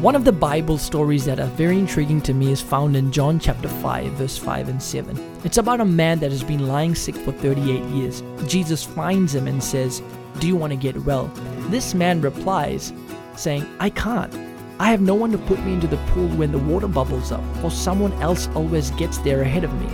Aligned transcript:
One 0.00 0.14
of 0.14 0.24
the 0.24 0.30
Bible 0.30 0.78
stories 0.78 1.24
that 1.24 1.40
are 1.40 1.48
very 1.48 1.76
intriguing 1.76 2.20
to 2.20 2.32
me 2.32 2.52
is 2.52 2.62
found 2.62 2.94
in 2.94 3.10
John 3.10 3.40
chapter 3.40 3.66
5, 3.66 4.12
verse 4.12 4.38
5 4.38 4.68
and 4.68 4.80
7. 4.80 5.40
It's 5.42 5.58
about 5.58 5.80
a 5.80 5.84
man 5.84 6.20
that 6.20 6.30
has 6.30 6.44
been 6.44 6.68
lying 6.68 6.94
sick 6.94 7.16
for 7.16 7.32
38 7.32 7.82
years. 7.86 8.22
Jesus 8.46 8.84
finds 8.84 9.34
him 9.34 9.48
and 9.48 9.60
says, 9.60 10.00
Do 10.38 10.46
you 10.46 10.54
want 10.54 10.72
to 10.72 10.76
get 10.76 11.04
well? 11.04 11.26
This 11.68 11.94
man 11.94 12.20
replies, 12.20 12.92
saying, 13.34 13.66
I 13.80 13.90
can't. 13.90 14.32
I 14.78 14.88
have 14.92 15.00
no 15.00 15.16
one 15.16 15.32
to 15.32 15.38
put 15.38 15.58
me 15.64 15.72
into 15.72 15.88
the 15.88 15.96
pool 16.12 16.28
when 16.28 16.52
the 16.52 16.58
water 16.58 16.86
bubbles 16.86 17.32
up, 17.32 17.42
for 17.56 17.68
someone 17.68 18.12
else 18.22 18.46
always 18.54 18.92
gets 18.92 19.18
there 19.18 19.42
ahead 19.42 19.64
of 19.64 19.74
me. 19.80 19.88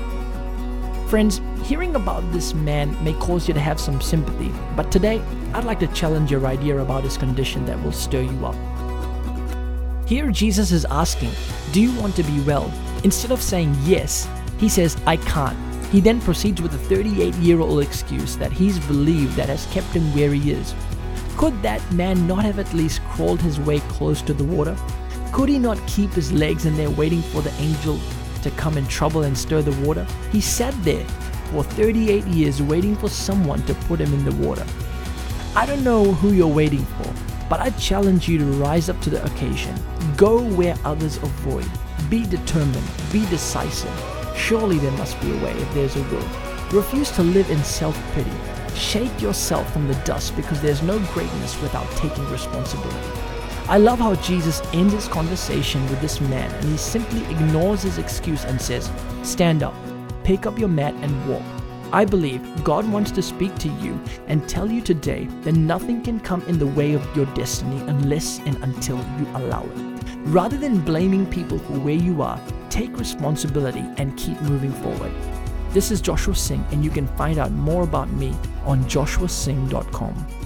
Friends, 1.08 1.40
hearing 1.62 1.96
about 1.96 2.30
this 2.30 2.52
man 2.52 3.02
may 3.02 3.14
cause 3.14 3.48
you 3.48 3.54
to 3.54 3.60
have 3.60 3.80
some 3.80 4.02
sympathy, 4.02 4.52
but 4.76 4.92
today 4.92 5.22
I'd 5.54 5.64
like 5.64 5.80
to 5.80 5.86
challenge 5.88 6.30
your 6.30 6.44
idea 6.44 6.76
about 6.76 7.04
his 7.04 7.16
condition 7.16 7.64
that 7.64 7.82
will 7.82 7.92
stir 7.92 8.20
you 8.20 8.44
up. 8.44 8.73
Here, 10.06 10.30
Jesus 10.30 10.70
is 10.70 10.84
asking, 10.90 11.30
Do 11.72 11.80
you 11.80 11.98
want 11.98 12.14
to 12.16 12.22
be 12.22 12.38
well? 12.42 12.70
Instead 13.04 13.30
of 13.30 13.40
saying 13.40 13.74
yes, 13.84 14.28
he 14.58 14.68
says, 14.68 14.98
I 15.06 15.16
can't. 15.16 15.56
He 15.86 16.00
then 16.00 16.20
proceeds 16.20 16.60
with 16.60 16.74
a 16.74 16.78
38 16.78 17.34
year 17.36 17.60
old 17.60 17.82
excuse 17.82 18.36
that 18.36 18.52
he's 18.52 18.78
believed 18.80 19.34
that 19.36 19.48
has 19.48 19.64
kept 19.72 19.86
him 19.88 20.14
where 20.14 20.30
he 20.34 20.50
is. 20.50 20.74
Could 21.38 21.60
that 21.62 21.80
man 21.90 22.26
not 22.26 22.44
have 22.44 22.58
at 22.58 22.74
least 22.74 23.02
crawled 23.04 23.40
his 23.40 23.58
way 23.58 23.80
close 23.80 24.20
to 24.22 24.34
the 24.34 24.44
water? 24.44 24.76
Could 25.32 25.48
he 25.48 25.58
not 25.58 25.80
keep 25.86 26.10
his 26.10 26.32
legs 26.32 26.66
in 26.66 26.76
there 26.76 26.90
waiting 26.90 27.22
for 27.22 27.40
the 27.40 27.54
angel 27.54 27.98
to 28.42 28.50
come 28.50 28.76
in 28.76 28.86
trouble 28.88 29.22
and 29.22 29.36
stir 29.36 29.62
the 29.62 29.86
water? 29.86 30.06
He 30.30 30.42
sat 30.42 30.74
there 30.84 31.04
for 31.50 31.64
38 31.64 32.26
years 32.26 32.60
waiting 32.60 32.94
for 32.94 33.08
someone 33.08 33.62
to 33.62 33.74
put 33.86 34.00
him 34.00 34.12
in 34.12 34.24
the 34.26 34.46
water. 34.46 34.66
I 35.56 35.64
don't 35.64 35.82
know 35.82 36.12
who 36.12 36.32
you're 36.32 36.46
waiting 36.46 36.84
for, 36.84 37.12
but 37.54 37.60
I 37.60 37.70
challenge 37.78 38.28
you 38.28 38.36
to 38.38 38.44
rise 38.44 38.88
up 38.88 39.00
to 39.02 39.10
the 39.10 39.24
occasion. 39.24 39.76
Go 40.16 40.42
where 40.42 40.74
others 40.84 41.18
avoid. 41.18 41.70
Be 42.10 42.26
determined. 42.26 42.84
Be 43.12 43.24
decisive. 43.26 43.96
Surely 44.36 44.78
there 44.78 44.90
must 44.98 45.20
be 45.20 45.30
a 45.30 45.40
way 45.40 45.52
if 45.52 45.72
there's 45.72 45.94
a 45.94 46.02
will. 46.02 46.28
Refuse 46.72 47.12
to 47.12 47.22
live 47.22 47.48
in 47.50 47.62
self 47.62 47.96
pity. 48.12 48.32
Shake 48.74 49.22
yourself 49.22 49.72
from 49.72 49.86
the 49.86 49.94
dust 50.04 50.34
because 50.34 50.60
there's 50.60 50.82
no 50.82 50.98
greatness 51.14 51.62
without 51.62 51.88
taking 51.92 52.28
responsibility. 52.28 53.20
I 53.68 53.78
love 53.78 54.00
how 54.00 54.16
Jesus 54.16 54.60
ends 54.72 54.92
his 54.92 55.06
conversation 55.06 55.80
with 55.88 56.00
this 56.00 56.20
man 56.20 56.50
and 56.54 56.64
he 56.64 56.76
simply 56.76 57.24
ignores 57.26 57.82
his 57.82 57.98
excuse 57.98 58.44
and 58.44 58.60
says, 58.60 58.90
Stand 59.22 59.62
up, 59.62 59.76
pick 60.24 60.44
up 60.44 60.58
your 60.58 60.66
mat, 60.66 60.94
and 60.94 61.28
walk. 61.28 61.53
I 61.94 62.04
believe 62.04 62.64
God 62.64 62.90
wants 62.90 63.12
to 63.12 63.22
speak 63.22 63.54
to 63.60 63.68
you 63.68 64.02
and 64.26 64.48
tell 64.48 64.68
you 64.68 64.80
today 64.80 65.26
that 65.42 65.52
nothing 65.52 66.02
can 66.02 66.18
come 66.18 66.42
in 66.48 66.58
the 66.58 66.66
way 66.66 66.94
of 66.94 67.16
your 67.16 67.26
destiny 67.36 67.80
unless 67.82 68.40
and 68.40 68.56
until 68.64 68.96
you 68.96 69.28
allow 69.34 69.62
it. 69.62 70.04
Rather 70.24 70.56
than 70.56 70.80
blaming 70.80 71.24
people 71.24 71.60
for 71.60 71.74
where 71.74 71.94
you 71.94 72.20
are, 72.20 72.40
take 72.68 72.98
responsibility 72.98 73.84
and 73.98 74.18
keep 74.18 74.40
moving 74.40 74.72
forward. 74.72 75.12
This 75.70 75.92
is 75.92 76.00
Joshua 76.00 76.34
Singh, 76.34 76.66
and 76.72 76.84
you 76.84 76.90
can 76.90 77.06
find 77.16 77.38
out 77.38 77.52
more 77.52 77.84
about 77.84 78.10
me 78.10 78.34
on 78.64 78.82
joshuasingh.com. 78.86 80.43